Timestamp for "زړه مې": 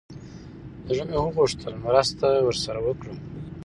0.95-1.17